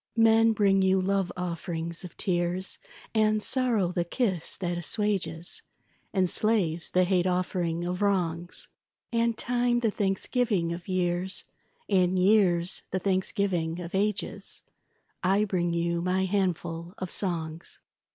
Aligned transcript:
Men 0.17 0.53
bring 0.53 0.81
you 0.81 0.99
love 0.99 1.31
offerings 1.37 2.03
of 2.03 2.17
tears, 2.17 2.79
And 3.13 3.43
sorrow 3.43 3.91
the 3.91 4.03
kiss 4.03 4.57
that 4.57 4.75
assuages, 4.75 5.61
And 6.11 6.27
slaves 6.27 6.89
the 6.89 7.03
hate 7.03 7.27
offering 7.27 7.85
of 7.85 8.01
wrongs, 8.01 8.67
And 9.13 9.37
time 9.37 9.81
the 9.81 9.91
thanksgiving 9.91 10.73
of 10.73 10.87
years, 10.87 11.43
And 11.87 12.17
years 12.17 12.81
the 12.89 12.97
thanksgiving 12.97 13.79
of 13.79 13.93
ages; 13.93 14.63
I 15.23 15.45
bring 15.45 15.71
you 15.71 16.01
my 16.01 16.25
handful 16.25 16.95
of 16.97 17.11
songs. 17.11 17.77